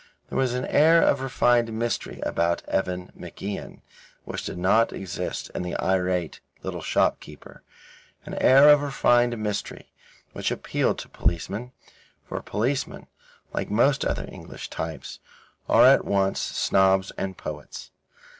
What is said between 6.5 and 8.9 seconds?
little shopkeeper, an air of